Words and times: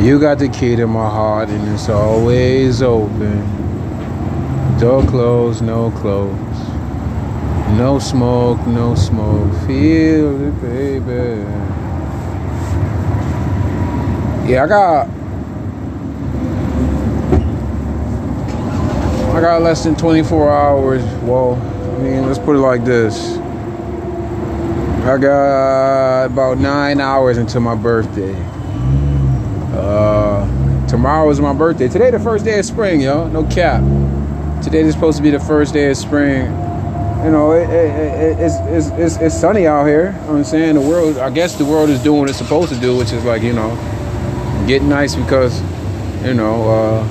You 0.00 0.18
got 0.18 0.38
the 0.38 0.48
key 0.48 0.76
to 0.76 0.86
my 0.86 1.10
heart, 1.10 1.50
and 1.50 1.74
it's 1.74 1.90
always 1.90 2.80
open. 2.80 3.38
Door 4.80 5.04
closed, 5.04 5.60
no 5.62 5.90
close. 5.90 6.34
No 7.76 7.98
smoke, 7.98 8.66
no 8.66 8.94
smoke. 8.94 9.52
Feel 9.66 10.40
it, 10.48 10.62
baby. 10.62 11.44
Yeah, 14.50 14.64
I 14.64 14.66
got. 14.66 15.08
I 19.36 19.40
got 19.42 19.60
less 19.60 19.84
than 19.84 19.96
24 19.96 20.50
hours. 20.50 21.04
Well, 21.22 21.56
I 21.56 22.02
mean, 22.02 22.26
let's 22.26 22.38
put 22.38 22.56
it 22.56 22.60
like 22.60 22.86
this. 22.86 23.36
I 25.06 25.18
got 25.18 26.24
about 26.24 26.56
nine 26.56 27.02
hours 27.02 27.36
until 27.36 27.60
my 27.60 27.74
birthday. 27.74 28.34
Uh, 29.80 30.86
tomorrow 30.86 31.28
is 31.30 31.40
my 31.40 31.52
birthday. 31.52 31.88
Today, 31.88 32.10
the 32.10 32.18
first 32.18 32.44
day 32.44 32.58
of 32.58 32.64
spring, 32.64 33.00
yo. 33.00 33.28
No 33.28 33.44
cap. 33.44 33.82
Today 34.62 34.80
is 34.80 34.94
supposed 34.94 35.16
to 35.16 35.22
be 35.22 35.30
the 35.30 35.40
first 35.40 35.72
day 35.72 35.90
of 35.90 35.96
spring. 35.96 36.44
You 37.24 37.30
know, 37.30 37.52
it, 37.52 37.68
it, 37.68 37.70
it, 37.70 38.40
it's, 38.40 38.54
it's, 38.60 38.98
it's, 38.98 39.16
it's 39.22 39.40
sunny 39.40 39.66
out 39.66 39.86
here. 39.86 40.18
You 40.22 40.26
know 40.26 40.36
I'm 40.36 40.44
saying? 40.44 40.74
The 40.74 40.80
world, 40.80 41.18
I 41.18 41.30
guess 41.30 41.56
the 41.56 41.64
world 41.64 41.90
is 41.90 42.02
doing 42.02 42.20
what 42.20 42.28
it's 42.28 42.38
supposed 42.38 42.72
to 42.72 42.80
do, 42.80 42.96
which 42.96 43.12
is 43.12 43.24
like, 43.24 43.42
you 43.42 43.52
know, 43.52 43.74
get 44.66 44.82
nice 44.82 45.14
because, 45.14 45.60
you 46.24 46.34
know, 46.34 46.68
uh, 46.68 47.08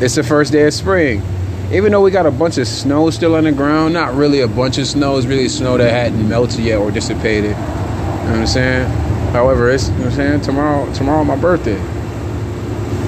it's 0.00 0.14
the 0.14 0.22
first 0.22 0.52
day 0.52 0.66
of 0.66 0.74
spring. 0.74 1.22
Even 1.70 1.92
though 1.92 2.02
we 2.02 2.10
got 2.10 2.24
a 2.24 2.30
bunch 2.30 2.56
of 2.56 2.66
snow 2.66 3.10
still 3.10 3.34
on 3.34 3.44
the 3.44 3.52
ground, 3.52 3.92
not 3.92 4.14
really 4.14 4.40
a 4.40 4.48
bunch 4.48 4.78
of 4.78 4.86
snow, 4.86 5.18
it's 5.18 5.26
really 5.26 5.48
snow 5.48 5.76
that 5.76 5.90
hadn't 5.90 6.26
melted 6.28 6.60
yet 6.60 6.78
or 6.78 6.90
dissipated. 6.90 7.50
You 7.50 7.56
know 7.56 8.30
what 8.30 8.40
I'm 8.40 8.46
saying? 8.46 9.17
However, 9.32 9.70
it's 9.70 9.88
you 9.88 9.94
know 9.94 10.04
what 10.04 10.06
I'm 10.06 10.16
saying, 10.16 10.40
tomorrow 10.42 10.92
tomorrow 10.94 11.24
my 11.24 11.36
birthday. 11.36 11.78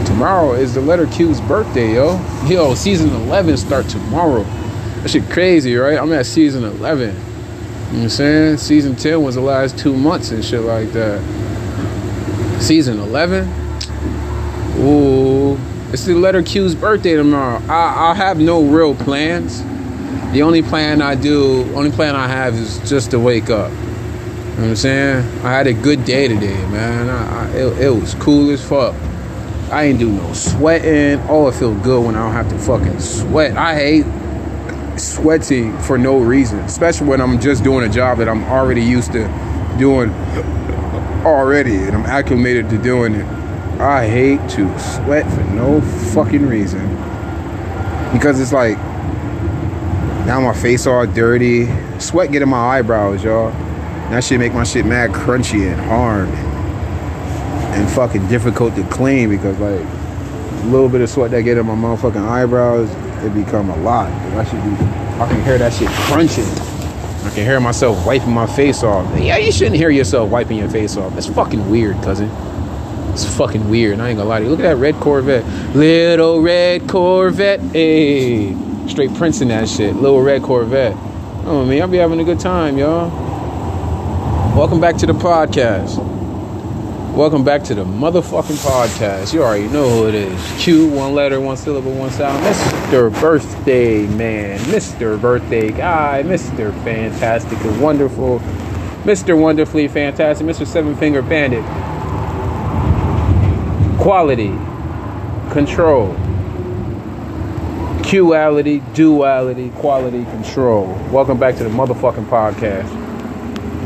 Tomorrow 0.05 0.53
is 0.53 0.75
the 0.75 0.81
letter 0.81 1.07
Q's 1.07 1.41
birthday, 1.41 1.95
yo. 1.95 2.21
Yo, 2.47 2.75
season 2.75 3.11
11 3.11 3.57
start 3.57 3.89
tomorrow. 3.89 4.43
That 5.03 5.11
shit 5.11 5.31
crazy, 5.31 5.77
right? 5.77 5.99
I'm 5.99 6.13
at 6.13 6.27
season 6.27 6.65
11. 6.65 7.09
You 7.09 7.15
know 7.15 7.17
what 7.17 8.03
I'm 8.03 8.09
saying? 8.11 8.57
Season 8.59 8.95
10 8.97 9.23
was 9.23 9.37
the 9.37 9.41
last 9.41 9.79
two 9.79 9.97
months 9.97 10.31
and 10.31 10.45
shit 10.45 10.61
like 10.61 10.93
that. 10.93 11.23
Season 12.61 13.01
11? 13.01 13.49
Ooh. 14.81 15.59
It's 15.93 16.05
the 16.05 16.15
letter 16.15 16.43
Q's 16.43 16.75
birthday 16.75 17.17
tomorrow. 17.17 17.63
I, 17.69 18.11
I 18.11 18.15
have 18.15 18.39
no 18.39 18.63
real 18.63 18.95
plans. 18.95 19.63
The 20.33 20.43
only 20.43 20.63
plan 20.63 21.03
I 21.03 21.15
do, 21.15 21.63
only 21.75 21.91
plan 21.91 22.15
I 22.15 22.29
have 22.29 22.55
is 22.55 22.79
just 22.89 23.11
to 23.13 23.19
wake 23.19 23.49
up. 23.51 23.73
You 24.61 24.67
know 24.67 24.73
what 24.73 24.85
I'm 24.85 25.25
saying? 25.25 25.39
I 25.43 25.53
had 25.53 25.67
a 25.69 25.73
good 25.73 26.05
day 26.05 26.29
today, 26.29 26.67
man. 26.67 27.09
I, 27.09 27.47
I, 27.47 27.51
it, 27.53 27.79
it 27.79 27.89
was 27.89 28.13
cool 28.17 28.51
as 28.51 28.63
fuck. 28.63 28.95
I 29.73 29.85
ain't 29.85 29.99
do 29.99 30.11
no 30.11 30.35
sweating. 30.35 31.19
Oh, 31.31 31.49
it 31.49 31.55
feel 31.55 31.75
good 31.77 32.05
when 32.05 32.15
I 32.15 32.19
don't 32.19 32.35
have 32.35 32.51
to 32.51 32.59
fucking 32.59 33.01
sweat. 33.01 33.57
I 33.57 33.75
hate 33.75 34.05
sweating 34.99 35.79
for 35.79 35.97
no 35.97 36.19
reason, 36.19 36.59
especially 36.59 37.07
when 37.07 37.23
I'm 37.23 37.41
just 37.41 37.65
doing 37.65 37.89
a 37.89 37.91
job 37.91 38.19
that 38.19 38.29
I'm 38.29 38.45
already 38.45 38.83
used 38.83 39.13
to 39.13 39.29
doing 39.79 40.11
already 41.25 41.77
and 41.77 41.97
I'm 41.97 42.05
acclimated 42.05 42.69
to 42.69 42.77
doing 42.77 43.15
it. 43.15 43.25
I 43.81 44.07
hate 44.07 44.47
to 44.51 44.79
sweat 44.79 45.25
for 45.33 45.43
no 45.55 45.81
fucking 46.13 46.47
reason. 46.47 46.87
Because 48.13 48.39
it's 48.39 48.53
like 48.53 48.77
now 50.27 50.39
my 50.43 50.53
face 50.53 50.87
all 50.87 51.07
dirty. 51.07 51.67
Sweat 51.99 52.31
get 52.31 52.43
in 52.43 52.51
my 52.51 52.77
eyebrows, 52.77 53.25
y'all. 53.25 53.55
That 54.11 54.25
shit 54.25 54.41
make 54.41 54.53
my 54.53 54.65
shit 54.65 54.85
mad 54.85 55.11
crunchy 55.11 55.71
and 55.71 55.81
hard. 55.81 56.29
And 56.29 57.89
fucking 57.91 58.27
difficult 58.27 58.75
to 58.75 58.83
clean 58.89 59.29
because 59.29 59.59
like 59.61 59.81
a 59.81 60.67
little 60.67 60.89
bit 60.89 61.01
of 61.01 61.09
sweat 61.09 61.31
that 61.31 61.43
get 61.43 61.57
in 61.57 61.67
my 61.67 61.75
motherfucking 61.75 62.17
eyebrows, 62.17 62.91
it 63.25 63.33
become 63.33 63.71
a 63.71 63.77
lot. 63.77 64.11
I 64.11 64.45
should 64.45 64.63
be 64.65 64.71
I 65.21 65.29
can 65.29 65.45
hear 65.45 65.59
that 65.59 65.73
shit 65.73 65.89
crunching. 65.89 66.45
I 66.45 67.31
can 67.35 67.45
hear 67.45 67.61
myself 67.61 68.05
wiping 68.05 68.33
my 68.33 68.47
face 68.47 68.83
off. 68.83 69.07
Yeah, 69.17 69.37
you 69.37 69.53
shouldn't 69.53 69.77
hear 69.77 69.91
yourself 69.91 70.29
wiping 70.29 70.59
your 70.59 70.69
face 70.69 70.97
off. 70.97 71.15
That's 71.15 71.27
fucking 71.27 71.71
weird, 71.71 71.97
cousin. 72.03 72.31
It's 73.13 73.25
fucking 73.37 73.71
weird. 73.71 74.01
I 74.01 74.09
ain't 74.09 74.19
gonna 74.19 74.29
lie 74.29 74.39
to 74.41 74.45
you. 74.45 74.51
Look 74.51 74.61
at 74.61 74.63
that 74.63 74.77
red 74.77 74.95
Corvette. 74.97 75.45
Little 75.77 76.41
red 76.43 76.89
Corvette. 76.89 77.61
Hey. 77.61 78.57
Straight 78.89 79.15
Prince 79.15 79.41
in 79.41 79.49
that 79.49 79.69
shit. 79.69 79.95
Little 79.95 80.21
red 80.21 80.43
Corvette. 80.43 80.97
Oh 81.45 81.65
man, 81.65 81.83
I'll 81.83 81.89
be 81.89 81.99
having 81.99 82.19
a 82.19 82.25
good 82.25 82.41
time, 82.41 82.77
y'all. 82.77 83.30
Welcome 84.57 84.81
back 84.81 84.97
to 84.97 85.07
the 85.07 85.13
podcast. 85.13 85.97
Welcome 87.15 87.45
back 87.45 87.63
to 87.65 87.75
the 87.75 87.85
motherfucking 87.85 88.57
podcast. 88.65 89.33
You 89.33 89.43
already 89.43 89.69
know 89.69 89.89
who 89.89 90.09
it 90.09 90.15
is. 90.15 90.53
Q, 90.63 90.89
one 90.89 91.15
letter, 91.15 91.41
one 91.41 91.57
syllable, 91.57 91.93
one 91.93 92.11
sound. 92.11 92.45
Mr. 92.45 93.11
Birthday 93.21 94.07
Man. 94.07 94.59
Mr. 94.61 95.21
Birthday 95.21 95.71
Guy. 95.71 96.23
Mr. 96.27 96.73
Fantastic 96.85 97.59
and 97.61 97.81
Wonderful. 97.81 98.41
Mr. 99.05 99.41
Wonderfully 99.41 99.89
Fantastic. 99.89 100.47
Mr. 100.47 100.67
Seven 100.67 100.97
Finger 100.97 101.23
Bandit 101.23 101.65
quality, 104.01 104.49
control, 105.53 106.15
quality, 108.03 108.83
duality, 108.95 109.71
quality, 109.71 110.25
control. 110.25 110.87
Welcome 111.11 111.39
back 111.39 111.57
to 111.57 111.65
the 111.65 111.71
motherfucking 111.71 112.27
podcast. 112.27 113.00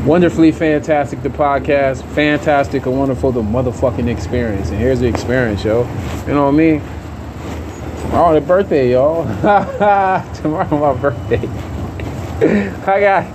Wonderfully 0.05 0.51
fantastic, 0.51 1.23
the 1.23 1.29
podcast. 1.29 2.03
Fantastic 2.13 2.85
and 2.85 2.97
wonderful, 2.97 3.31
the 3.31 3.41
motherfucking 3.41 4.07
experience. 4.07 4.69
And 4.69 4.77
here's 4.77 4.99
the 4.99 5.07
experience, 5.07 5.63
yo. 5.63 5.83
You 6.27 6.33
know 6.33 6.45
what 6.45 6.53
I 6.53 6.57
mean? 6.57 6.81
Tomorrow 8.01 8.39
the 8.39 8.45
birthday, 8.45 8.91
y'all. 8.91 9.23
tomorrow 10.35 10.93
my 10.93 11.01
birthday. 11.01 11.37
I 12.85 12.99
got, 12.99 13.25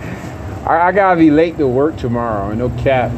I, 0.64 0.88
I 0.88 0.92
gotta 0.92 1.18
be 1.18 1.32
late 1.32 1.58
to 1.58 1.66
work 1.66 1.96
tomorrow. 1.96 2.54
No 2.54 2.70
cap 2.78 3.10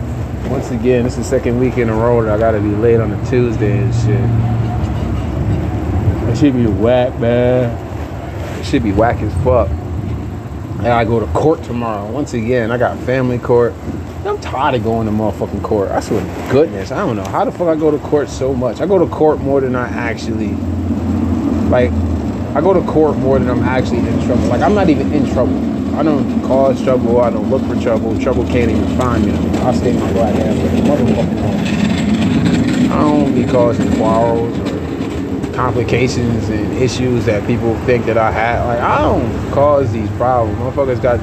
once 0.49 0.71
again, 0.71 1.05
this 1.05 1.13
is 1.13 1.19
the 1.19 1.25
second 1.25 1.59
week 1.61 1.79
in 1.79 1.89
a 1.89 1.95
row 1.95 2.23
that 2.23 2.35
I 2.35 2.39
gotta 2.39 2.61
be 2.61 2.75
late 2.77 3.01
on 3.01 3.13
a 3.13 3.31
Tuesday 3.31 3.79
and 3.79 3.95
shit. 3.95 4.19
That 6.27 6.39
should 6.39 6.55
be 6.55 6.67
whack, 6.67 7.19
man. 7.21 7.71
It 8.59 8.65
should 8.65 8.83
be 8.83 8.93
whack 8.93 9.21
as 9.23 9.33
fuck. 9.45 9.69
And 10.83 10.91
I 10.91 11.05
go 11.05 11.21
to 11.21 11.27
court 11.27 11.63
tomorrow. 11.63 12.11
Once 12.11 12.35
again, 12.35 12.73
I 12.73 12.77
got 12.77 12.99
family 13.05 13.39
court. 13.39 13.73
I'm 14.25 14.41
tired 14.41 14.75
of 14.75 14.83
going 14.83 15.07
to 15.07 15.13
motherfucking 15.13 15.63
court. 15.63 15.93
I 15.93 16.01
swear 16.01 16.21
to 16.21 16.51
goodness, 16.51 16.91
I 16.91 17.07
don't 17.07 17.15
know 17.15 17.25
how 17.25 17.45
the 17.45 17.53
fuck 17.53 17.69
I 17.69 17.77
go 17.77 17.93
to 17.93 17.99
court 17.99 18.29
so 18.29 18.53
much. 18.53 18.81
I 18.81 18.87
go 18.87 18.99
to 18.99 19.07
court 19.07 19.39
more 19.39 19.61
than 19.61 19.77
I 19.77 19.87
actually 19.89 20.55
like. 21.71 21.93
I 22.57 22.61
go 22.61 22.73
to 22.73 22.83
court 22.83 23.17
more 23.17 23.39
than 23.39 23.49
I'm 23.49 23.63
actually 23.63 23.99
in 23.99 24.27
trouble. 24.27 24.43
Like 24.49 24.61
I'm 24.61 24.75
not 24.75 24.91
even 24.91 25.13
in 25.13 25.25
trouble. 25.33 25.57
I 25.95 26.03
don't 26.03 26.43
cause 26.43 26.83
trouble. 26.83 27.21
I 27.21 27.31
don't 27.31 27.49
look 27.49 27.63
for 27.63 27.81
trouble. 27.81 28.19
Trouble 28.19 28.45
can't 28.47 28.69
even 28.69 28.99
find 28.99 29.25
me. 29.25 29.33
I 29.61 29.73
stay 29.75 29.93
my 29.93 30.13
black 30.13 30.35
ass 30.35 30.57
like 30.59 30.83
motherfucking. 30.83 31.43
I 32.91 33.01
don't 33.03 33.33
be 33.37 33.45
causing 33.45 33.89
quarrels 33.97 34.59
or 34.59 34.72
complications 35.55 36.49
and 36.49 36.73
issues 36.75 37.25
that 37.27 37.47
people 37.47 37.77
think 37.85 38.07
that 38.07 38.19
I 38.19 38.31
have. 38.31 38.67
Like 38.67 38.81
I 38.81 38.99
don't 39.03 39.53
cause 39.53 39.93
these 39.93 40.11
problems. 40.13 40.59
Motherfuckers 40.59 41.03
got 41.03 41.19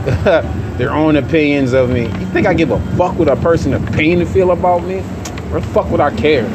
their 0.78 0.92
own 0.92 1.16
opinions 1.16 1.74
of 1.74 1.90
me. 1.90 2.04
You 2.04 2.26
think 2.28 2.48
I 2.48 2.54
give 2.54 2.72
a 2.72 2.80
fuck 2.96 3.18
what 3.18 3.28
a 3.28 3.36
person 3.36 3.74
opinion 3.74 4.26
feel 4.28 4.52
about 4.52 4.84
me? 4.84 4.98
Or 5.52 5.62
fuck 5.62 5.90
would 5.90 6.00
I 6.00 6.16
care? 6.16 6.46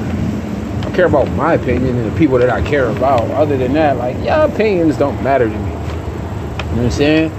I 0.83 0.91
care 0.95 1.07
about 1.07 1.29
my 1.33 1.55
opinion 1.55 1.97
and 1.97 2.12
the 2.12 2.19
people 2.19 2.39
that 2.39 2.51
I 2.51 2.62
care 2.62 2.89
about. 2.89 3.23
Other 3.33 3.57
than 3.57 3.73
that, 3.73 3.97
like, 3.97 4.17
yeah, 4.23 4.45
opinions 4.45 4.97
don't 4.97 5.21
matter 5.23 5.47
to 5.49 5.51
me. 5.51 5.56
You 5.56 5.61
know 5.61 5.75
what 5.75 6.85
I'm 6.85 6.91
saying? 6.91 7.33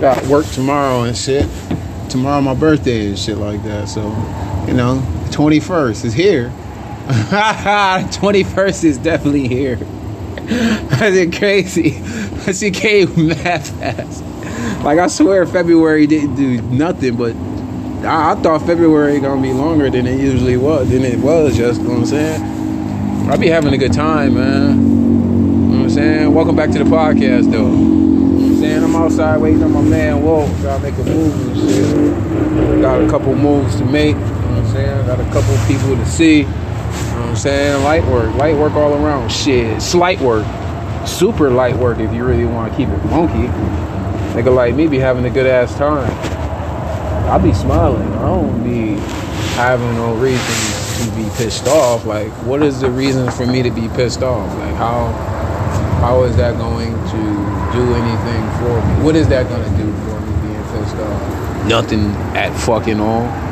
got 0.00 0.26
work 0.26 0.44
tomorrow 0.46 1.04
and 1.04 1.16
shit. 1.16 1.48
Tomorrow 2.10 2.40
my 2.42 2.54
birthday 2.54 3.08
and 3.08 3.18
shit 3.18 3.38
like 3.38 3.62
that. 3.64 3.88
So, 3.88 4.02
you 4.68 4.74
know, 4.74 5.02
21st 5.30 6.04
is 6.04 6.12
here. 6.12 6.52
21st 7.04 8.84
is 8.84 8.98
definitely 8.98 9.46
here. 9.46 9.76
That's 9.76 11.16
it 11.16 11.36
crazy. 11.36 12.00
She 12.52 12.70
came 12.70 13.28
mad 13.28 13.62
fast. 13.66 14.24
Like 14.82 14.98
I 14.98 15.06
swear 15.08 15.46
February 15.46 16.06
didn't 16.06 16.34
do 16.36 16.60
nothing, 16.62 17.16
but 17.16 17.34
I, 18.06 18.32
I 18.32 18.34
thought 18.36 18.62
February 18.66 19.20
gonna 19.20 19.42
be 19.42 19.52
longer 19.52 19.90
than 19.90 20.06
it 20.06 20.20
usually 20.20 20.56
was. 20.56 20.90
Than 20.90 21.02
it 21.02 21.18
was, 21.18 21.56
just 21.56 21.80
you 21.80 21.88
know 21.88 21.94
what 21.94 22.00
I'm 22.00 22.06
saying. 22.06 23.30
I 23.30 23.36
be 23.36 23.48
having 23.48 23.74
a 23.74 23.78
good 23.78 23.92
time, 23.92 24.34
man. 24.34 24.70
You 24.70 24.82
know 24.82 25.76
what 25.76 25.84
I'm 25.84 25.90
saying? 25.90 26.34
Welcome 26.34 26.56
back 26.56 26.70
to 26.70 26.78
the 26.78 26.84
podcast 26.84 27.50
though 27.50 27.70
You 27.70 28.50
know 28.50 28.60
saying? 28.60 28.82
I'm 28.82 28.96
outside 28.96 29.40
waiting 29.40 29.62
on 29.62 29.72
my 29.72 29.82
man 29.82 30.22
Wolf, 30.22 30.50
Gotta 30.62 30.82
make 30.82 30.94
a 30.94 31.04
move 31.04 31.48
and 31.48 32.72
shit. 32.72 32.80
Got 32.82 33.02
a 33.02 33.08
couple 33.10 33.34
moves 33.34 33.76
to 33.76 33.84
make. 33.84 34.16
You 34.16 34.20
know 34.20 34.26
what 34.26 34.58
I'm 34.58 34.72
saying? 34.72 35.06
Got 35.06 35.20
a 35.20 35.24
couple 35.24 35.56
people 35.66 35.96
to 35.96 36.06
see. 36.06 36.46
You 37.14 37.20
know 37.20 37.26
what 37.26 37.30
I'm 37.30 37.36
saying? 37.36 37.84
Light 37.84 38.04
work. 38.06 38.34
Light 38.34 38.56
work 38.56 38.72
all 38.72 38.92
around. 38.94 39.30
Shit. 39.30 39.80
Slight 39.80 40.20
work. 40.20 40.44
Super 41.06 41.48
light 41.48 41.76
work 41.76 42.00
if 42.00 42.12
you 42.12 42.24
really 42.24 42.44
want 42.44 42.72
to 42.72 42.76
keep 42.76 42.88
it 42.88 42.98
funky. 43.08 43.46
Nigga 44.34 44.52
like 44.52 44.74
me 44.74 44.88
be 44.88 44.98
having 44.98 45.24
a 45.24 45.30
good 45.30 45.46
ass 45.46 45.72
time. 45.78 46.10
I 47.30 47.38
be 47.38 47.52
smiling. 47.52 48.12
I 48.14 48.22
don't 48.22 48.64
be 48.64 49.00
having 49.54 49.94
no 49.94 50.14
reason 50.16 50.74
to 51.04 51.16
be 51.16 51.28
pissed 51.36 51.68
off, 51.68 52.04
like 52.04 52.30
what 52.44 52.62
is 52.62 52.80
the 52.80 52.90
reason 52.90 53.30
for 53.30 53.46
me 53.46 53.62
to 53.62 53.70
be 53.70 53.88
pissed 53.90 54.22
off? 54.22 54.52
Like 54.58 54.74
how 54.74 55.12
how 56.00 56.24
is 56.24 56.36
that 56.36 56.56
going 56.58 56.92
to 56.92 57.20
do 57.72 57.94
anything 57.94 58.42
for 58.58 58.74
me? 58.86 59.04
What 59.04 59.14
is 59.14 59.28
that 59.28 59.48
gonna 59.48 59.76
do 59.76 59.92
for 60.04 60.20
me 60.20 60.48
being 60.48 60.64
pissed 60.72 60.96
off? 60.96 61.66
Nothing 61.66 62.06
at 62.36 62.52
fucking 62.60 62.98
all. 62.98 63.43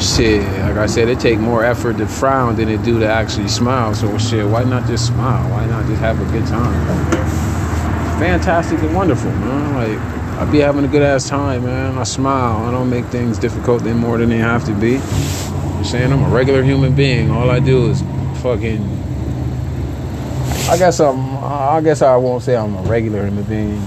Shit, 0.00 0.42
like 0.60 0.76
I 0.76 0.86
said, 0.86 1.08
it 1.08 1.20
take 1.20 1.38
more 1.38 1.64
effort 1.64 1.96
to 1.98 2.06
frown 2.06 2.56
than 2.56 2.68
it 2.68 2.82
do 2.82 2.98
to 3.00 3.08
actually 3.08 3.48
smile. 3.48 3.94
So 3.94 4.18
shit, 4.18 4.46
why 4.46 4.62
not 4.64 4.86
just 4.86 5.06
smile? 5.06 5.50
Why 5.50 5.64
not 5.66 5.86
just 5.86 6.00
have 6.00 6.20
a 6.20 6.32
good 6.32 6.46
time? 6.46 7.10
Fantastic 8.20 8.78
and 8.80 8.94
wonderful, 8.94 9.30
man. 9.30 9.74
Like 9.74 9.98
I 10.38 10.44
be 10.50 10.58
having 10.58 10.84
a 10.84 10.88
good 10.88 11.00
ass 11.00 11.28
time, 11.28 11.64
man. 11.64 11.96
I 11.96 12.02
smile. 12.02 12.66
I 12.66 12.70
don't 12.70 12.90
make 12.90 13.06
things 13.06 13.38
difficult 13.38 13.82
any 13.82 13.98
more 13.98 14.18
than 14.18 14.28
they 14.28 14.36
have 14.36 14.66
to 14.66 14.74
be. 14.74 14.96
I'm 14.98 15.84
saying 15.84 16.12
I'm 16.12 16.24
a 16.24 16.28
regular 16.28 16.62
human 16.62 16.94
being. 16.94 17.30
All 17.30 17.50
I 17.50 17.58
do 17.58 17.90
is 17.90 18.02
fucking. 18.42 18.84
I 20.68 20.76
guess 20.76 21.00
I'm. 21.00 21.36
I 21.42 21.80
guess 21.82 22.02
I 22.02 22.16
won't 22.16 22.42
say 22.42 22.54
I'm 22.54 22.74
a 22.74 22.82
regular 22.82 23.24
human 23.24 23.44
being. 23.44 23.86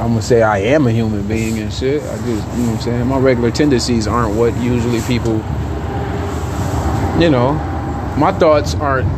I'm 0.00 0.10
gonna 0.10 0.22
say 0.22 0.42
I 0.42 0.58
am 0.58 0.86
a 0.86 0.92
human 0.92 1.26
being 1.26 1.58
and 1.58 1.72
shit. 1.72 2.00
I 2.02 2.16
just, 2.18 2.26
you 2.26 2.32
know 2.32 2.42
what 2.42 2.76
I'm 2.76 2.80
saying. 2.80 3.06
My 3.08 3.18
regular 3.18 3.50
tendencies 3.50 4.06
aren't 4.06 4.36
what 4.36 4.56
usually 4.58 5.00
people. 5.02 5.34
You 7.20 7.30
know, 7.30 7.54
my 8.16 8.30
thoughts 8.38 8.76
aren't 8.76 9.08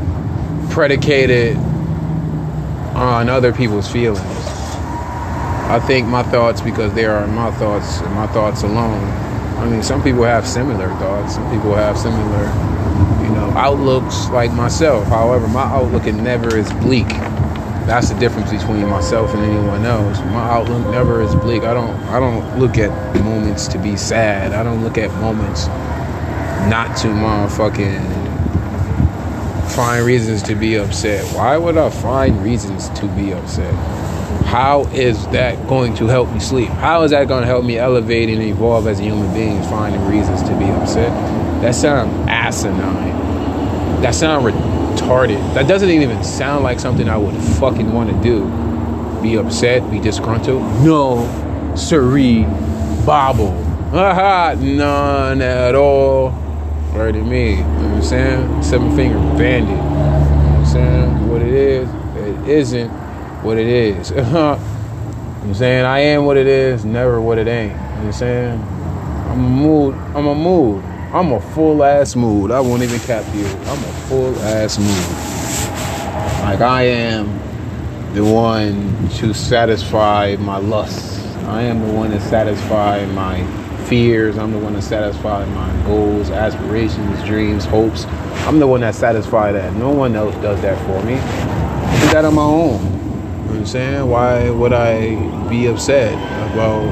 predicated 0.70 1.58
on 2.96 3.28
other 3.28 3.52
people's 3.52 3.92
feelings. 3.92 4.24
I 5.68 5.78
think 5.86 6.08
my 6.08 6.22
thoughts 6.22 6.62
because 6.62 6.94
they 6.94 7.04
are 7.04 7.26
my 7.26 7.50
thoughts 7.52 8.00
and 8.00 8.14
my 8.14 8.26
thoughts 8.28 8.62
alone. 8.62 9.04
I 9.58 9.68
mean, 9.68 9.82
some 9.82 10.02
people 10.02 10.22
have 10.22 10.46
similar 10.46 10.88
thoughts. 10.94 11.34
Some 11.34 11.44
people 11.52 11.74
have 11.74 11.98
similar, 11.98 12.44
you 13.22 13.34
know, 13.34 13.52
outlooks 13.54 14.30
like 14.30 14.50
myself. 14.54 15.06
However, 15.08 15.46
my 15.46 15.64
outlook 15.64 16.06
never 16.06 16.56
is 16.56 16.72
bleak. 16.72 17.10
That's 17.86 18.10
the 18.10 18.18
difference 18.18 18.50
between 18.50 18.88
myself 18.88 19.34
and 19.34 19.42
anyone 19.42 19.84
else. 19.84 20.18
My 20.20 20.48
outlook 20.48 20.86
never 20.88 21.22
is 21.22 21.34
bleak. 21.34 21.62
I 21.64 21.74
don't 21.74 21.96
I 22.08 22.20
don't 22.20 22.58
look 22.58 22.78
at 22.78 22.90
moments 23.22 23.66
to 23.68 23.78
be 23.78 23.96
sad. 23.96 24.52
I 24.52 24.62
don't 24.62 24.82
look 24.82 24.98
at 24.98 25.10
moments 25.20 25.66
not 26.68 26.96
to 26.98 27.08
motherfucking 27.08 28.20
find 29.70 30.04
reasons 30.04 30.42
to 30.42 30.54
be 30.54 30.76
upset. 30.76 31.24
Why 31.34 31.56
would 31.56 31.76
I 31.76 31.90
find 31.90 32.42
reasons 32.42 32.88
to 32.90 33.06
be 33.06 33.32
upset? 33.32 33.74
How 34.46 34.82
is 34.92 35.26
that 35.28 35.68
going 35.68 35.94
to 35.96 36.06
help 36.06 36.30
me 36.32 36.40
sleep? 36.40 36.68
How 36.68 37.02
is 37.04 37.12
that 37.12 37.28
going 37.28 37.42
to 37.42 37.46
help 37.46 37.64
me 37.64 37.78
elevate 37.78 38.28
and 38.28 38.42
evolve 38.42 38.86
as 38.88 38.98
a 38.98 39.02
human 39.02 39.32
being, 39.32 39.62
finding 39.64 40.04
reasons 40.08 40.42
to 40.42 40.58
be 40.58 40.64
upset? 40.64 41.10
That 41.62 41.74
sounds 41.74 42.12
asinine. 42.28 43.29
That 44.02 44.14
sound 44.14 44.46
retarded. 44.46 45.54
That 45.54 45.68
doesn't 45.68 45.90
even 45.90 46.24
sound 46.24 46.64
like 46.64 46.80
something 46.80 47.08
I 47.08 47.16
would 47.16 47.34
fucking 47.58 47.92
want 47.92 48.10
to 48.10 48.22
do. 48.22 48.44
Be 49.22 49.36
upset, 49.36 49.90
be 49.90 49.98
disgruntled. 49.98 50.62
No, 50.82 51.74
siree, 51.76 52.44
bobble. 53.04 53.52
Haha, 53.90 54.54
none 54.54 55.42
at 55.42 55.74
all. 55.74 56.30
To 56.94 57.12
me. 57.12 57.52
You 57.52 57.56
know 57.56 57.64
what 57.64 57.92
I'm 57.92 58.02
saying? 58.02 58.62
Seven 58.62 58.94
finger 58.94 59.18
bandit. 59.38 59.70
You 59.70 59.76
know 59.76 59.82
what 59.82 60.58
I'm 60.58 60.66
saying? 60.66 61.28
What 61.30 61.40
it 61.40 61.54
is, 61.54 61.88
it 61.88 62.48
isn't 62.48 62.90
what 63.42 63.56
it 63.56 63.66
is. 63.66 64.10
you 64.10 64.16
know 64.16 64.56
what 64.56 65.44
I'm 65.44 65.54
saying? 65.54 65.84
I 65.86 66.00
am 66.00 66.26
what 66.26 66.36
it 66.36 66.46
is, 66.46 66.84
never 66.84 67.20
what 67.22 67.38
it 67.38 67.46
ain't. 67.46 67.72
You 67.72 67.78
know 67.78 67.84
what 67.84 68.04
I'm 68.04 68.12
saying? 68.12 68.60
I'm 68.60 69.44
a 69.44 69.48
mood. 69.48 69.94
I'm 69.94 70.26
a 70.26 70.34
mood. 70.34 70.84
I'm 71.12 71.32
a 71.32 71.40
full 71.40 71.82
ass 71.82 72.14
mood. 72.14 72.52
I 72.52 72.60
won't 72.60 72.84
even 72.84 73.00
cap 73.00 73.24
you. 73.34 73.44
I'm 73.44 73.82
a 73.82 73.92
full 74.06 74.38
ass 74.42 74.78
mood. 74.78 76.44
Like 76.44 76.60
I 76.60 76.82
am 76.82 77.26
the 78.14 78.24
one 78.24 79.08
to 79.16 79.34
satisfy 79.34 80.36
my 80.38 80.58
lusts. 80.58 81.18
I 81.46 81.62
am 81.62 81.80
the 81.84 81.92
one 81.92 82.12
to 82.12 82.20
satisfy 82.20 83.04
my 83.06 83.44
fears. 83.86 84.38
I'm 84.38 84.52
the 84.52 84.58
one 84.58 84.74
to 84.74 84.82
satisfy 84.82 85.44
my 85.46 85.84
goals, 85.84 86.30
aspirations, 86.30 87.24
dreams, 87.24 87.64
hopes. 87.64 88.04
I'm 88.46 88.60
the 88.60 88.68
one 88.68 88.82
that 88.82 88.94
satisfy 88.94 89.50
that. 89.50 89.72
No 89.74 89.90
one 89.90 90.14
else 90.14 90.36
does 90.36 90.62
that 90.62 90.78
for 90.86 91.04
me. 91.04 91.14
I 91.14 92.00
do 92.02 92.12
that 92.12 92.24
on 92.24 92.34
my 92.36 92.42
own 92.42 92.80
You 92.80 92.88
know 92.88 93.46
what 93.46 93.56
I'm 93.56 93.66
saying? 93.66 94.08
Why 94.08 94.48
would 94.48 94.72
I 94.72 95.48
be 95.48 95.66
upset 95.66 96.14
about 96.52 96.84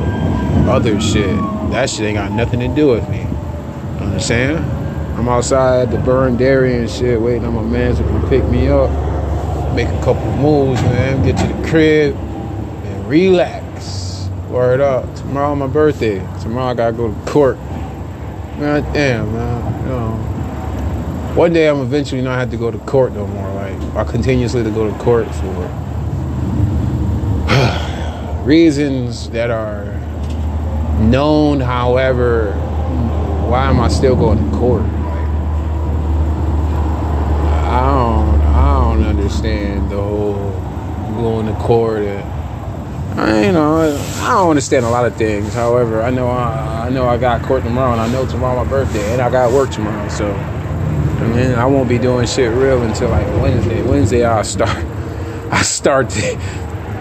other 0.69 1.00
shit? 1.00 1.37
That 1.71 1.88
shit 1.88 2.00
ain't 2.00 2.17
got 2.17 2.32
nothing 2.32 2.59
to 2.59 2.69
do 2.69 2.88
with 2.88 3.09
me. 3.09 3.29
You 4.08 4.14
understand? 4.14 4.58
I'm 5.19 5.28
outside 5.28 5.90
the 5.90 5.99
Byrne 5.99 6.38
Dairy 6.38 6.78
and 6.78 6.88
shit, 6.88 7.20
waiting 7.20 7.44
on 7.44 7.52
my 7.52 7.62
man 7.62 7.94
to 7.94 8.02
come 8.02 8.26
pick 8.31 8.43
me 8.44 8.69
up, 8.69 8.88
make 9.75 9.87
a 9.87 10.00
couple 10.02 10.25
moves, 10.37 10.81
man, 10.81 11.22
get 11.22 11.37
to 11.37 11.46
the 11.46 11.69
crib, 11.69 12.16
and 12.16 13.06
relax. 13.06 14.31
Word 14.49 14.81
up. 14.81 15.14
Tomorrow 15.14 15.55
my 15.56 15.66
birthday. 15.66 16.20
Tomorrow 16.40 16.69
I 16.69 16.75
gotta 16.75 16.96
go 16.96 17.12
to 17.12 17.31
court. 17.31 17.58
Man, 18.58 18.82
damn, 18.94 19.31
man. 19.34 19.82
You 19.82 19.88
know. 19.88 20.12
One 21.34 21.52
day 21.52 21.69
I'm 21.69 21.82
eventually 21.82 22.22
not 22.22 22.38
have 22.38 22.50
to 22.52 22.56
go 22.56 22.70
to 22.70 22.78
court 22.78 23.12
no 23.12 23.26
more. 23.26 23.52
Like 23.52 23.78
I 23.94 24.04
continuously 24.11 24.64
to 24.64 24.70
go 24.70 24.90
to 24.90 24.99
court 25.00 25.26
for 25.34 25.69
reasons 28.44 29.28
that 29.31 29.50
are 29.50 29.84
known, 30.99 31.61
however, 31.61 32.54
why 33.49 33.69
am 33.71 33.81
I 33.81 33.89
still 33.89 34.15
going 34.15 34.39
to 34.39 34.56
court? 34.56 34.83
Like, 34.83 34.93
I 37.65 37.81
don't, 37.81 38.41
I 38.41 38.81
don't 38.81 39.05
understand 39.05 39.91
the 39.91 39.97
whole 39.97 40.53
going 41.17 41.47
to 41.47 41.55
court. 41.55 42.03
And, 42.03 43.21
I, 43.21 43.47
you 43.47 43.53
know, 43.53 43.79
I 44.23 44.35
don't 44.35 44.50
understand 44.50 44.85
a 44.85 44.91
lot 44.91 45.06
of 45.06 45.17
things. 45.17 45.55
However, 45.55 46.03
I 46.03 46.11
know 46.11 46.29
I, 46.29 46.87
I 46.87 46.91
know 46.91 47.09
I 47.09 47.17
got 47.17 47.43
court 47.43 47.65
tomorrow, 47.65 47.93
and 47.93 48.00
I 48.00 48.11
know 48.12 48.27
tomorrow 48.27 48.62
my 48.62 48.71
birthday, 48.71 49.12
and 49.12 49.23
I 49.23 49.31
got 49.31 49.53
work 49.53 49.71
tomorrow. 49.71 50.09
So, 50.09 50.31
I 50.31 51.27
mean, 51.27 51.55
I 51.55 51.67
won't 51.67 51.89
be 51.89 51.99
doing 51.99 52.27
shit 52.27 52.53
real 52.53 52.83
until 52.83 53.09
like 53.09 53.27
Wednesday. 53.43 53.83
Wednesday, 53.83 54.25
I'll 54.25 54.45
start. 54.45 54.85
I 55.50 55.62
start 55.62 56.11
to 56.11 56.37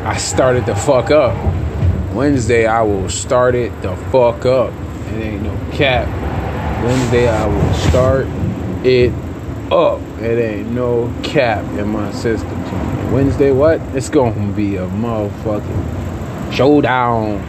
I 0.07 0.15
started 0.15 0.65
the 0.65 0.73
fuck 0.73 1.11
up. 1.11 1.35
Wednesday, 2.13 2.65
I 2.65 2.81
will 2.81 3.09
start 3.09 3.55
it 3.55 3.81
the 3.81 3.93
fuck 4.09 4.45
up. 4.45 4.71
It 5.07 5.21
ain't 5.23 5.43
no 5.43 5.55
cap. 5.71 6.07
Wednesday, 6.83 7.27
I 7.27 7.45
will 7.47 7.73
start 7.89 8.27
it 8.85 9.11
up. 9.71 10.01
It 10.19 10.39
ain't 10.39 10.71
no 10.71 11.13
cap 11.23 11.63
in 11.77 11.89
my 11.89 12.11
system. 12.11 12.49
Wednesday, 13.11 13.51
what? 13.51 13.81
It's 13.95 14.09
gonna 14.09 14.53
be 14.53 14.75
a 14.75 14.87
motherfucking 14.87 16.53
showdown. 16.53 17.41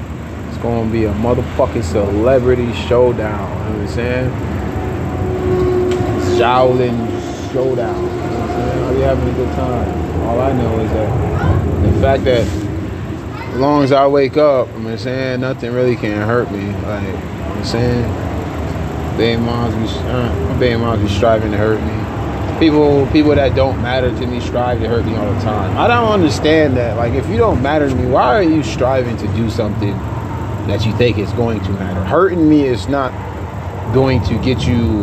It's 0.49 0.59
gonna 0.59 0.91
be 0.91 1.05
a 1.05 1.13
motherfucking 1.15 1.85
celebrity 1.85 2.73
showdown. 2.73 3.49
You 3.49 3.65
know 3.65 3.79
what 3.79 3.81
I'm 3.81 3.89
saying? 3.89 4.31
Shaolin 6.39 7.53
showdown. 7.53 8.03
You 8.03 8.11
know 8.11 8.17
what 8.17 8.41
I'm 8.41 8.49
saying? 8.49 8.85
I'll 8.85 8.95
be 8.95 9.01
having 9.01 9.29
a 9.29 9.33
good 9.33 9.55
time. 9.55 10.21
All 10.23 10.41
I 10.41 10.53
know 10.53 10.81
is 10.81 10.91
that 10.93 11.93
the 11.93 12.01
fact 12.01 12.25
that 12.25 12.47
as 13.53 13.59
long 13.59 13.83
as 13.83 13.93
I 13.93 14.07
wake 14.07 14.37
up, 14.37 14.69
I'm 14.75 14.99
saying 14.99 15.41
nothing 15.41 15.73
really 15.73 15.97
can 15.97 16.27
hurt 16.27 16.51
me. 16.53 16.71
Like 16.87 17.38
I'm 17.59 17.65
saying, 17.65 19.17
baby 19.19 19.43
moms 19.43 19.75
be 19.75 19.99
uh, 20.09 20.59
baby 20.61 20.77
moms 20.77 21.03
be 21.03 21.09
striving 21.09 21.51
to 21.51 21.57
hurt 21.57 21.81
me. 21.83 22.61
People 22.61 23.05
people 23.09 23.35
that 23.35 23.57
don't 23.57 23.83
matter 23.83 24.11
to 24.11 24.27
me 24.29 24.39
strive 24.39 24.81
to 24.81 24.89
hurt 24.89 25.05
me 25.05 25.17
all 25.17 25.35
the 25.35 25.41
time. 25.41 25.77
I 25.77 25.89
don't 25.89 26.13
understand 26.13 26.77
that. 26.77 26.97
Like 26.97 27.15
if 27.15 27.29
you 27.29 27.37
don't 27.37 27.61
matter 27.61 27.89
to 27.89 27.95
me, 27.97 28.07
why 28.07 28.37
are 28.37 28.45
you 28.45 28.63
striving 28.63 29.17
to 29.17 29.27
do 29.35 29.51
something 29.51 29.91
that 30.69 30.87
you 30.87 30.97
think 30.97 31.19
is 31.19 31.33
going 31.33 31.61
to 31.65 31.71
matter? 31.71 32.01
Hurting 32.05 32.49
me 32.49 32.63
is 32.63 32.87
not 32.87 33.13
going 33.93 34.23
to 34.27 34.39
get 34.41 34.65
you 34.65 35.03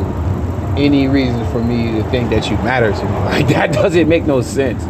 any 0.78 1.10
reason 1.10 1.46
for 1.52 1.62
me 1.62 1.92
to 2.02 2.10
think 2.10 2.30
that 2.30 2.50
you 2.50 2.56
matter 2.60 2.94
to 2.94 3.04
me. 3.04 3.12
Like 3.36 3.48
that 3.50 3.74
doesn't 3.74 4.08
make 4.08 4.24
no 4.24 4.42
sense. 4.42 4.82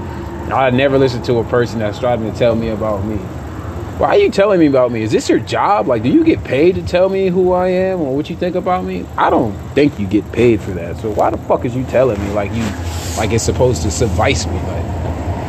I 0.54 0.70
never 0.70 1.00
listen 1.00 1.24
to 1.24 1.40
a 1.40 1.44
person 1.46 1.80
that's 1.80 1.98
striving 1.98 2.32
to 2.32 2.38
tell 2.38 2.56
me 2.56 2.70
about 2.70 3.04
me. 3.06 3.20
Why 3.98 4.10
are 4.10 4.18
you 4.18 4.30
telling 4.30 4.60
me 4.60 4.66
about 4.66 4.92
me? 4.92 5.04
Is 5.04 5.12
this 5.14 5.30
your 5.30 5.40
job? 5.40 5.88
Like, 5.88 6.04
do 6.04 6.10
you 6.10 6.25
get 6.25 6.44
paid 6.44 6.75
to 6.75 6.86
tell 6.86 7.08
me 7.08 7.28
who 7.28 7.54
I 7.54 7.70
am 7.70 8.02
or 8.02 8.14
what 8.14 8.30
you 8.30 8.36
think 8.36 8.58
about 8.58 8.84
me? 8.84 9.06
I 9.18 9.30
don't 9.30 9.58
think 9.70 9.98
you 9.98 10.06
get 10.06 10.30
paid 10.34 10.60
for 10.60 10.72
that. 10.72 10.98
So 10.98 11.12
why 11.12 11.30
the 11.30 11.38
fuck 11.38 11.64
is 11.64 11.74
you 11.74 11.86
telling 11.86 12.22
me 12.22 12.34
like 12.34 12.52
you, 12.52 12.64
like 13.16 13.32
it's 13.32 13.46
supposed 13.46 13.84
to 13.84 13.92
suffice 13.92 14.48
me? 14.48 14.56
Like, 14.56 14.86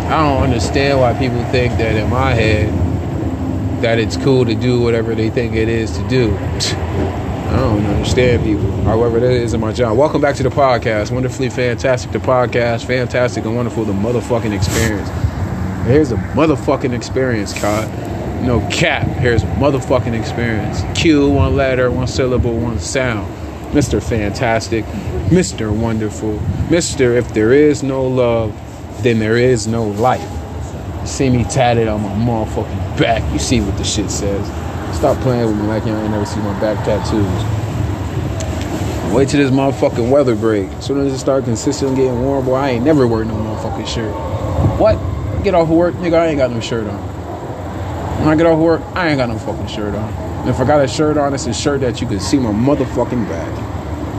I 0.07 0.23
don't 0.23 0.45
understand 0.45 1.01
why 1.01 1.13
people 1.15 1.45
think 1.47 1.77
that 1.79 1.97
in 1.97 2.09
my 2.09 2.35
head 2.35 2.73
that 3.83 3.99
it's 3.99 4.17
cool 4.17 4.45
to 4.45 4.55
do 4.55 4.81
whatever 4.81 5.17
they 5.17 5.29
think 5.29 5.57
it 5.57 5.69
is 5.69 5.91
to 5.99 6.09
do. 6.09 6.33
I 6.37 7.57
don't 7.57 7.85
understand 7.85 8.45
people. 8.45 8.71
However, 8.85 9.19
that 9.19 9.33
isn't 9.33 9.61
my 9.61 9.73
job. 9.73 9.99
Welcome 9.99 10.21
back 10.21 10.37
to 10.37 10.45
the 10.45 10.51
podcast. 10.51 11.11
Wonderfully 11.11 11.51
fantastic, 11.51 12.13
the 12.13 12.19
podcast. 12.21 12.87
Fantastic 12.87 13.45
and 13.45 13.57
wonderful, 13.57 13.85
the 13.85 13.93
motherfucking 13.93 14.55
experience. 14.55 15.09
Here's 15.89 16.13
a 16.13 16.17
motherfucking 16.37 16.95
experience, 16.95 17.53
Cod. 17.53 18.16
No 18.47 18.61
cap. 18.71 19.05
Here's 19.19 19.43
motherfucking 19.43 20.17
experience. 20.17 20.83
Q, 20.97 21.29
one 21.29 21.57
letter, 21.57 21.91
one 21.91 22.07
syllable, 22.07 22.57
one 22.57 22.79
sound. 22.79 23.27
Mr. 23.73 24.01
Fantastic, 24.01 24.85
Mr. 25.31 25.77
Wonderful, 25.77 26.39
Mr. 26.69 27.17
If 27.19 27.35
there 27.35 27.53
is 27.53 27.83
no 27.83 28.07
love, 28.07 28.55
then 29.03 29.19
there 29.19 29.37
is 29.37 29.67
no 29.67 29.89
life. 29.89 30.31
You 31.01 31.07
see 31.09 31.29
me 31.29 31.43
tatted 31.43 31.89
on 31.89 32.03
my 32.03 32.11
motherfucking 32.11 32.99
back. 32.99 33.33
You 33.33 33.41
see 33.41 33.61
what 33.61 33.77
the 33.79 33.85
shit 33.85 34.13
says. 34.13 34.47
Stop 34.97 35.21
playing 35.23 35.49
with 35.49 35.57
me 35.57 35.67
like 35.67 35.85
you 35.85 35.97
ain't 35.97 36.13
never 36.13 36.25
see 36.25 36.39
my 36.39 36.59
back 36.61 36.85
tattoos. 36.85 37.27
Wait 39.13 39.29
till 39.29 39.41
this 39.43 39.51
motherfucking 39.51 40.09
weather 40.09 40.37
break. 40.37 40.69
As 40.69 40.87
soon 40.87 41.05
as 41.05 41.13
it 41.13 41.19
start 41.19 41.43
consistently 41.43 41.97
getting 41.97 42.23
warm, 42.23 42.45
boy, 42.45 42.55
I 42.55 42.69
ain't 42.71 42.85
never 42.85 43.09
wear 43.09 43.25
no 43.25 43.35
motherfucking 43.35 43.89
shirt. 43.89 44.15
What? 44.79 44.95
Get 45.43 45.55
off 45.57 45.69
of 45.69 45.77
work, 45.77 45.97
nigga, 45.97 46.15
I 46.15 46.29
ain't 46.29 46.39
got 46.39 46.53
no 46.53 46.61
shirt 46.61 46.87
on. 46.87 47.16
When 48.19 48.29
I 48.29 48.37
get 48.37 48.47
off 48.47 48.59
work, 48.59 48.81
I 48.95 49.09
ain't 49.09 49.19
got 49.19 49.29
no 49.29 49.39
fucking 49.39 49.69
shirt 49.69 49.95
on. 49.95 50.49
If 50.49 50.59
I 50.59 50.65
got 50.65 50.85
a 50.85 50.89
shirt 50.89 51.17
on, 51.17 51.35
it's 51.35 51.47
a 51.47 51.55
shirt 51.55 51.81
that 51.81 52.01
you 52.01 52.07
can 52.07 52.21
see 52.21 52.39
my 52.39 52.51
motherfucking 52.51 53.29
back. 53.29 53.59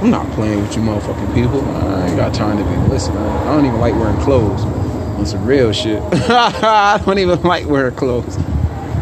I'm 0.01 0.11
not 0.11 0.31
playing 0.33 0.61
with 0.61 0.75
you 0.75 0.81
motherfucking 0.81 1.33
people. 1.33 1.61
I 1.61 2.07
ain't 2.07 2.15
got 2.15 2.33
time 2.33 2.57
to 2.57 2.63
be 2.63 2.93
listening. 2.93 3.17
I 3.17 3.55
don't 3.55 3.65
even 3.65 3.79
like 3.79 3.95
wearing 3.95 4.19
clothes. 4.21 4.63
On 4.63 5.25
some 5.25 5.45
real 5.45 5.71
shit. 5.73 6.01
I 6.13 7.01
don't 7.03 7.17
even 7.17 7.41
like 7.41 7.65
wearing 7.65 7.95
clothes. 7.95 8.37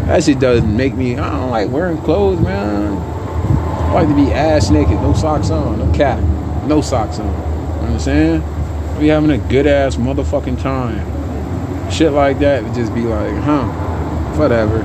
That 0.06 0.24
shit 0.24 0.40
doesn't 0.40 0.75
make 0.75 0.94
me. 0.94 1.18
I 1.18 1.30
don't 1.32 1.50
like 1.50 1.70
wearing 1.70 1.98
clothes, 1.98 2.40
man. 2.40 2.94
I 2.94 3.92
like 3.92 4.08
to 4.08 4.16
be 4.16 4.32
ass 4.32 4.70
naked, 4.70 4.94
no 4.94 5.14
socks 5.14 5.50
on, 5.50 5.80
no 5.80 5.92
cap, 5.94 6.22
no 6.66 6.80
socks 6.80 7.20
on. 7.20 7.28
You 7.82 7.88
understand? 7.88 9.00
Be 9.00 9.08
having 9.08 9.32
a 9.32 9.38
good 9.38 9.68
ass 9.68 9.98
motherfucking 9.98 10.62
time. 10.62 11.92
Shit 11.92 12.14
like 12.14 12.40
that 12.40 12.64
would 12.64 12.74
just 12.74 12.94
be 12.94 13.02
like, 13.02 13.34
huh, 13.44 13.64
whatever. 14.38 14.82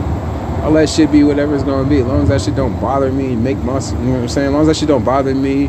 I'll 0.63 0.71
let 0.71 0.89
shit 0.89 1.11
be 1.11 1.25
whatever 1.25 1.55
it's 1.55 1.65
gonna 1.65 1.89
be. 1.89 2.01
As 2.01 2.07
long 2.07 2.23
as 2.23 2.29
that 2.29 2.43
shit 2.43 2.55
don't 2.55 2.79
bother 2.81 3.11
me, 3.11 3.35
make 3.35 3.57
my, 3.59 3.79
you 3.81 3.95
know 3.95 4.13
what 4.13 4.21
I'm 4.21 4.29
saying? 4.29 4.49
As 4.49 4.53
long 4.53 4.61
as 4.63 4.67
that 4.69 4.77
shit 4.77 4.89
don't 4.89 5.05
bother 5.05 5.35
me, 5.35 5.69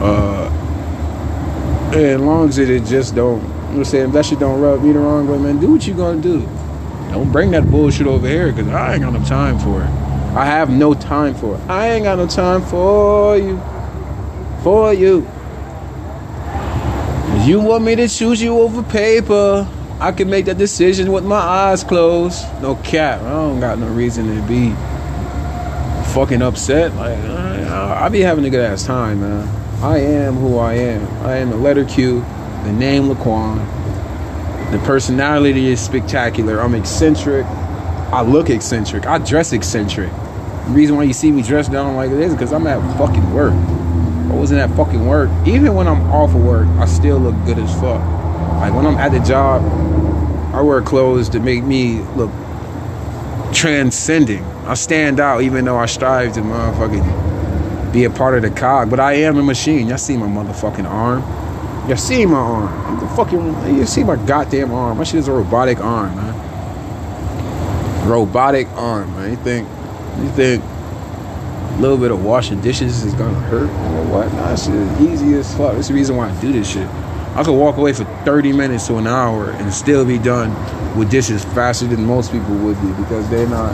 uh, 0.00 0.50
and 1.86 1.96
as 1.96 2.20
long 2.20 2.48
as 2.48 2.58
it, 2.58 2.84
just 2.84 3.14
don't, 3.14 3.40
you 3.40 3.48
know 3.48 3.54
what 3.54 3.76
I'm 3.76 3.84
saying? 3.84 4.06
If 4.08 4.12
that 4.12 4.26
shit 4.26 4.38
don't 4.38 4.60
rub 4.60 4.82
me 4.82 4.92
the 4.92 4.98
wrong 4.98 5.26
way, 5.26 5.38
man, 5.38 5.58
do 5.58 5.72
what 5.72 5.86
you 5.86 5.94
gonna 5.94 6.20
do. 6.20 6.40
Don't 7.10 7.30
bring 7.32 7.50
that 7.52 7.70
bullshit 7.70 8.06
over 8.06 8.26
here 8.26 8.52
because 8.52 8.68
I 8.68 8.94
ain't 8.94 9.02
got 9.02 9.12
no 9.12 9.24
time 9.24 9.58
for 9.58 9.82
it. 9.82 9.88
I 10.34 10.46
have 10.46 10.70
no 10.70 10.94
time 10.94 11.34
for 11.34 11.56
it. 11.56 11.60
I 11.68 11.88
ain't 11.90 12.04
got 12.04 12.16
no 12.18 12.26
time 12.26 12.62
for 12.62 13.36
you. 13.36 13.60
For 14.62 14.94
you. 14.94 15.28
You 17.44 17.60
want 17.60 17.84
me 17.84 17.96
to 17.96 18.08
choose 18.08 18.40
you 18.40 18.58
over 18.58 18.82
paper. 18.82 19.68
I 20.02 20.10
can 20.10 20.28
make 20.28 20.46
that 20.46 20.58
decision 20.58 21.12
with 21.12 21.22
my 21.24 21.36
eyes 21.36 21.84
closed. 21.84 22.44
No 22.60 22.74
cap. 22.74 23.20
I 23.20 23.30
don't 23.30 23.60
got 23.60 23.78
no 23.78 23.86
reason 23.86 24.26
to 24.34 24.42
be 24.48 24.70
fucking 26.12 26.42
upset. 26.42 26.92
Like 26.96 27.16
I, 27.18 28.08
be 28.08 28.18
having 28.18 28.44
a 28.44 28.50
good 28.50 28.64
ass 28.64 28.84
time, 28.84 29.20
man. 29.20 29.48
I 29.80 29.98
am 29.98 30.34
who 30.34 30.58
I 30.58 30.74
am. 30.74 31.06
I 31.24 31.36
am 31.36 31.50
the 31.50 31.56
letter 31.56 31.84
Q, 31.84 32.18
the 32.64 32.72
name 32.72 33.04
Laquan. 33.04 33.64
The 34.72 34.78
personality 34.80 35.68
is 35.68 35.80
spectacular. 35.80 36.60
I'm 36.60 36.74
eccentric. 36.74 37.46
I 37.46 38.22
look 38.22 38.50
eccentric. 38.50 39.06
I 39.06 39.18
dress 39.18 39.52
eccentric. 39.52 40.10
The 40.10 40.70
reason 40.70 40.96
why 40.96 41.04
you 41.04 41.12
see 41.12 41.30
me 41.30 41.42
dressed 41.42 41.70
down 41.70 41.94
like 41.94 42.10
this 42.10 42.32
is 42.32 42.34
because 42.34 42.52
I'm 42.52 42.66
at 42.66 42.80
fucking 42.98 43.32
work. 43.32 43.52
I 43.52 44.34
wasn't 44.34 44.60
at 44.62 44.76
fucking 44.76 45.06
work. 45.06 45.30
Even 45.46 45.76
when 45.76 45.86
I'm 45.86 46.10
off 46.10 46.34
of 46.34 46.42
work, 46.42 46.66
I 46.78 46.86
still 46.86 47.18
look 47.18 47.36
good 47.46 47.60
as 47.60 47.72
fuck. 47.74 48.00
Like 48.62 48.74
when 48.74 48.86
I'm 48.86 48.96
at 48.96 49.12
the 49.12 49.20
job, 49.20 49.62
I 50.52 50.60
wear 50.60 50.82
clothes 50.82 51.28
to 51.30 51.40
make 51.40 51.64
me 51.64 52.00
look 52.16 52.30
transcending. 53.54 54.44
I 54.66 54.74
stand 54.74 55.18
out 55.18 55.42
even 55.42 55.64
though 55.64 55.78
I 55.78 55.86
strive 55.86 56.34
to 56.34 56.40
motherfucking 56.40 57.92
be 57.92 58.04
a 58.04 58.10
part 58.10 58.34
of 58.34 58.42
the 58.42 58.50
cog. 58.50 58.90
But 58.90 59.00
I 59.00 59.14
am 59.14 59.38
a 59.38 59.42
machine. 59.42 59.86
Y'all 59.88 59.98
see 59.98 60.16
my 60.16 60.26
motherfucking 60.26 60.84
arm. 60.84 61.22
Y'all 61.88 61.96
see 61.96 62.26
my 62.26 62.38
arm. 62.38 62.68
I'm 62.86 63.00
the 63.00 63.08
fucking. 63.14 63.76
You 63.76 63.86
see 63.86 64.04
my 64.04 64.16
goddamn 64.26 64.72
arm. 64.72 64.98
My 64.98 65.04
shit 65.04 65.20
is 65.20 65.28
a 65.28 65.32
robotic 65.32 65.80
arm, 65.80 66.14
man. 66.16 68.08
Robotic 68.08 68.68
arm, 68.72 69.12
man. 69.16 69.30
You 69.30 69.36
think? 69.36 69.68
You 70.18 70.28
think? 70.30 70.64
A 70.64 71.80
little 71.80 71.96
bit 71.96 72.10
of 72.10 72.22
washing 72.24 72.60
dishes 72.60 73.02
is 73.04 73.14
gonna 73.14 73.40
hurt 73.40 73.70
or 73.70 74.04
what? 74.12 74.32
Nah, 74.34 74.54
shit 74.54 74.74
is 74.74 75.00
easy 75.00 75.34
as 75.34 75.56
fuck. 75.56 75.74
That's 75.74 75.88
the 75.88 75.94
reason 75.94 76.16
why 76.16 76.28
I 76.28 76.40
do 76.40 76.52
this 76.52 76.70
shit. 76.70 76.86
I 77.34 77.42
could 77.42 77.54
walk 77.54 77.78
away 77.78 77.94
for 77.94 78.04
30 78.24 78.52
minutes 78.52 78.86
to 78.88 78.98
an 78.98 79.06
hour 79.06 79.52
and 79.52 79.72
still 79.72 80.04
be 80.04 80.18
done 80.18 80.50
with 80.98 81.10
dishes 81.10 81.44
faster 81.44 81.86
than 81.86 82.04
most 82.04 82.30
people 82.30 82.54
would 82.56 82.78
be 82.82 82.92
because 83.02 83.28
they're 83.30 83.48
not 83.48 83.72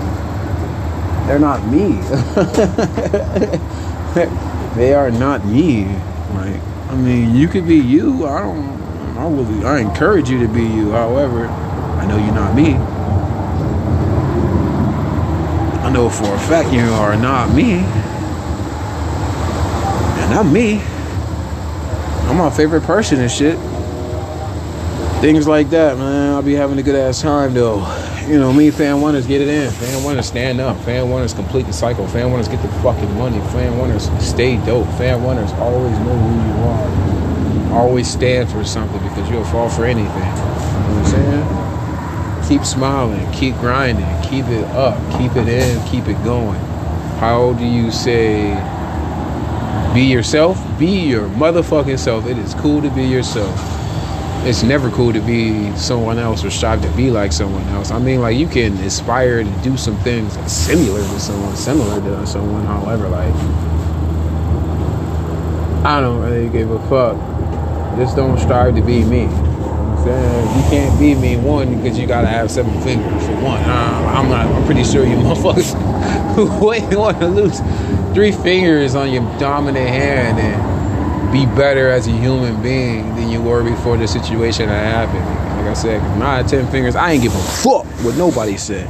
they're 1.26 1.38
not 1.38 1.66
me. 1.66 1.88
they 4.76 4.94
are 4.94 5.10
not 5.10 5.44
me. 5.44 5.84
Like 6.32 6.60
I 6.88 6.96
mean, 6.96 7.34
you 7.34 7.48
could 7.48 7.66
be 7.66 7.76
you. 7.76 8.26
I 8.26 8.40
don't. 8.40 9.18
I 9.18 9.28
really. 9.28 9.64
I 9.64 9.80
encourage 9.80 10.30
you 10.30 10.38
to 10.40 10.48
be 10.48 10.62
you. 10.62 10.92
However, 10.92 11.48
I 11.48 12.06
know 12.06 12.16
you're 12.16 12.34
not 12.34 12.54
me. 12.54 12.74
I 15.84 15.90
know 15.90 16.08
for 16.08 16.32
a 16.32 16.38
fact 16.38 16.72
you 16.72 16.80
are 16.80 17.16
not 17.16 17.52
me. 17.52 17.80
And 20.22 20.34
I'm 20.34 20.52
me. 20.52 20.80
I'm 22.28 22.36
my 22.36 22.50
favorite 22.50 22.82
person 22.82 23.20
and 23.20 23.30
shit. 23.30 23.58
Things 25.22 25.48
like 25.48 25.70
that, 25.70 25.96
man. 25.96 26.34
I'll 26.34 26.42
be 26.42 26.52
having 26.52 26.78
a 26.78 26.82
good 26.82 26.94
ass 26.94 27.22
time 27.22 27.54
though. 27.54 27.78
You 28.28 28.38
know, 28.38 28.52
me, 28.52 28.70
fan 28.70 28.96
oneers 28.96 29.26
get 29.26 29.40
it 29.40 29.48
in. 29.48 29.70
Fan 29.70 30.02
oneers 30.02 30.24
stand 30.24 30.60
up. 30.60 30.76
Fan 30.80 31.06
oneers 31.06 31.34
complete 31.34 31.64
the 31.64 31.72
cycle. 31.72 32.06
Fan 32.06 32.26
oneers 32.26 32.50
get 32.50 32.60
the 32.60 32.68
fucking 32.82 33.16
money. 33.16 33.38
Fan 33.50 33.72
oneers 33.78 34.10
stay 34.20 34.58
dope. 34.66 34.86
Fan 34.98 35.20
oneers 35.22 35.50
always 35.58 35.98
know 36.00 36.18
who 36.18 36.34
you 36.46 37.72
are. 37.72 37.80
Always 37.80 38.10
stand 38.10 38.50
for 38.50 38.62
something 38.62 39.02
because 39.08 39.30
you'll 39.30 39.44
fall 39.44 39.70
for 39.70 39.86
anything. 39.86 40.06
You 40.06 40.20
know 40.20 41.00
what 41.00 41.14
I'm 41.14 42.42
saying? 42.42 42.48
Keep 42.48 42.66
smiling. 42.66 43.32
Keep 43.32 43.54
grinding. 43.54 44.04
Keep 44.22 44.44
it 44.48 44.64
up. 44.66 44.98
Keep 45.18 45.34
it 45.36 45.48
in. 45.48 45.88
Keep 45.88 46.08
it 46.08 46.22
going. 46.24 46.60
How 47.20 47.54
do 47.54 47.64
you 47.64 47.90
say 47.90 48.52
be 49.94 50.02
yourself? 50.02 50.58
Be 50.78 51.08
your 51.08 51.28
motherfucking 51.28 51.98
self. 51.98 52.26
It 52.26 52.38
is 52.38 52.54
cool 52.54 52.82
to 52.82 52.90
be 52.90 53.04
yourself 53.04 53.78
it's 54.42 54.62
never 54.62 54.90
cool 54.90 55.12
to 55.12 55.20
be 55.20 55.74
someone 55.76 56.18
else 56.18 56.44
or 56.44 56.50
strive 56.50 56.80
to 56.80 56.88
be 56.96 57.10
like 57.10 57.32
someone 57.32 57.62
else. 57.68 57.90
I 57.90 57.98
mean, 57.98 58.20
like 58.20 58.36
you 58.36 58.46
can 58.46 58.74
aspire 58.78 59.42
to 59.42 59.50
do 59.62 59.76
some 59.76 59.96
things 59.98 60.32
similar 60.50 61.00
to 61.00 61.20
someone, 61.20 61.56
similar 61.56 62.00
to 62.00 62.26
someone. 62.26 62.64
However, 62.64 63.08
like 63.08 63.34
I 65.84 66.00
don't 66.00 66.20
really 66.20 66.48
give 66.48 66.70
a 66.70 66.78
fuck. 66.88 67.16
Just 67.98 68.16
don't 68.16 68.38
strive 68.38 68.74
to 68.76 68.82
be 68.82 69.04
me. 69.04 69.22
You, 70.08 70.64
can't 70.70 70.98
be 70.98 71.14
me 71.14 71.36
one 71.36 71.76
because 71.76 71.98
you 71.98 72.06
gotta 72.06 72.28
have 72.28 72.50
seven 72.50 72.80
fingers 72.80 73.26
for 73.26 73.34
one. 73.34 73.60
I'm 73.62 74.30
not. 74.30 74.46
I'm 74.46 74.64
pretty 74.64 74.84
sure 74.84 75.04
you 75.04 75.16
motherfuckers 75.16 75.74
who 76.34 76.46
want 76.98 77.18
to 77.18 77.26
lose 77.26 77.58
three 78.14 78.32
fingers 78.32 78.94
on 78.94 79.10
your 79.12 79.22
dominant 79.38 79.88
hand 79.88 80.38
and 80.38 81.32
be 81.32 81.46
better 81.56 81.90
as 81.90 82.06
a 82.06 82.10
human 82.10 82.62
being 82.62 83.14
than 83.16 83.28
you 83.28 83.40
were 83.42 83.62
before 83.62 83.96
the 83.96 84.08
situation 84.08 84.68
that 84.68 84.84
happened. 84.84 85.24
Like 85.58 85.68
I 85.68 85.74
said, 85.74 86.00
had 86.00 86.48
10 86.48 86.70
fingers, 86.70 86.96
I 86.96 87.12
ain't 87.12 87.22
give 87.22 87.34
a 87.34 87.38
fuck 87.38 87.84
what 88.04 88.16
nobody 88.16 88.56
said. 88.56 88.86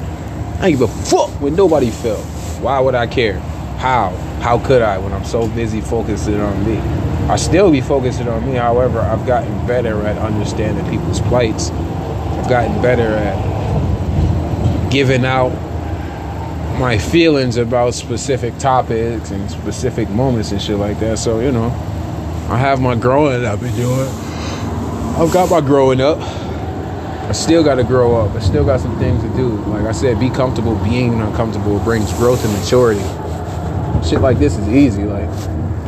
I 0.61 0.69
ain't 0.69 0.79
give 0.79 0.89
a 0.89 0.93
fuck 1.05 1.31
what 1.41 1.53
nobody 1.53 1.91
felt. 1.91 2.25
Why 2.61 2.79
would 2.81 2.95
I 2.95 3.07
care? 3.07 3.39
How? 3.79 4.11
How 4.41 4.59
could 4.65 4.83
I 4.83 4.99
when 4.99 5.13
I'm 5.13 5.25
so 5.25 5.49
busy 5.49 5.81
focusing 5.81 6.41
on 6.41 6.65
me? 6.65 6.79
I 7.29 7.37
still 7.37 7.71
be 7.71 7.81
focusing 7.81 8.29
on 8.29 8.47
me. 8.47 8.55
However, 8.55 9.01
I've 9.01 9.27
gotten 9.27 9.67
better 9.67 10.07
at 10.07 10.17
understanding 10.19 10.89
people's 10.89 11.21
plights. 11.23 11.71
I've 11.71 12.49
gotten 12.49 12.81
better 12.81 13.03
at 13.03 14.91
giving 14.91 15.25
out 15.25 15.53
my 16.79 16.97
feelings 16.97 17.57
about 17.57 17.93
specific 17.93 18.57
topics 18.59 19.33
and 19.33 19.51
specific 19.51 20.09
moments 20.11 20.53
and 20.53 20.63
shit 20.63 20.77
like 20.77 21.01
that. 21.01 21.19
So, 21.19 21.41
you 21.41 21.51
know, 21.51 21.67
I 22.49 22.57
have 22.57 22.81
my 22.81 22.95
growing 22.95 23.45
I've 23.45 23.61
been 23.61 23.75
doing. 23.75 24.09
I've 25.19 25.33
got 25.33 25.51
my 25.51 25.61
growing 25.61 26.01
up. 26.01 26.19
I 27.29 27.33
still 27.33 27.65
got 27.65 27.75
to 27.75 27.85
grow 27.85 28.17
up. 28.17 28.35
I 28.35 28.39
still 28.39 28.65
got 28.65 28.81
some 28.81 28.97
things 28.99 29.23
to 29.23 29.29
do. 29.31 29.49
Like 29.67 29.85
I 29.87 29.93
said, 29.93 30.21
be 30.21 30.31
comfortable. 30.31 30.77
Being 30.77 31.21
uncomfortable 31.21 31.81
brings 31.81 32.13
growth 32.15 32.45
and 32.45 32.53
maturity. 32.55 33.03
Shit 34.09 34.21
like 34.21 34.39
this 34.39 34.57
is 34.57 34.69
easy. 34.69 35.03
Like 35.03 35.29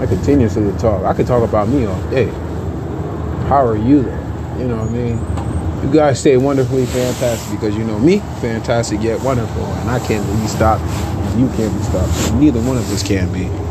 I 0.01 0.07
continuously 0.07 0.71
talk. 0.79 1.05
I 1.05 1.15
could 1.15 1.27
talk 1.27 1.49
about 1.49 1.69
me 1.69 1.87
all 1.87 2.11
day. 2.11 2.27
How 3.47 3.65
are 3.65 3.77
you 3.77 4.03
though? 4.03 4.59
You 4.59 4.69
know 4.69 4.77
what 4.77 4.89
I 4.89 4.93
mean? 4.93 5.40
You 5.83 5.91
guys 5.91 6.21
stay 6.21 6.37
wonderfully 6.37 6.85
fantastic 6.87 7.59
because 7.59 7.75
you 7.75 7.85
know 7.85 7.99
me, 7.99 8.19
fantastic 8.41 9.01
yet 9.01 9.21
wonderful, 9.23 9.65
and 9.65 9.91
I 9.91 9.99
can't 10.07 10.27
be 10.41 10.47
stopped. 10.47 10.83
You 11.39 11.49
can't 11.57 11.75
be 11.75 11.83
stopped. 11.85 12.35
Neither 12.35 12.61
one 12.61 12.77
of 12.77 12.93
us 12.93 13.03
can 13.03 13.33
be. 13.33 13.70